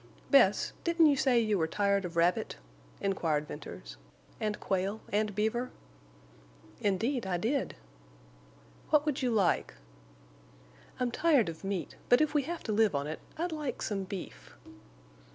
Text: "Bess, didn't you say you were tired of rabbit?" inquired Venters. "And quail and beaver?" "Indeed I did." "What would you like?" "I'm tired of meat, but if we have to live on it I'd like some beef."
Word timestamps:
"Bess, 0.31 0.73
didn't 0.83 1.05
you 1.05 1.15
say 1.15 1.39
you 1.39 1.59
were 1.59 1.67
tired 1.67 2.05
of 2.05 2.17
rabbit?" 2.17 2.55
inquired 3.01 3.47
Venters. 3.47 3.97
"And 4.39 4.59
quail 4.59 5.01
and 5.13 5.35
beaver?" 5.35 5.69
"Indeed 6.79 7.27
I 7.27 7.37
did." 7.37 7.75
"What 8.89 9.05
would 9.05 9.21
you 9.21 9.29
like?" 9.29 9.75
"I'm 10.99 11.11
tired 11.11 11.49
of 11.49 11.63
meat, 11.63 11.97
but 12.09 12.19
if 12.19 12.33
we 12.33 12.41
have 12.49 12.63
to 12.63 12.71
live 12.71 12.95
on 12.95 13.05
it 13.05 13.19
I'd 13.37 13.51
like 13.51 13.83
some 13.83 14.05
beef." 14.05 14.55